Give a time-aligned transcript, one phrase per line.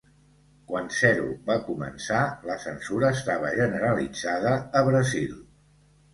[0.69, 5.39] Quan Zero va començar, la censura estava generalitzada a Brasil.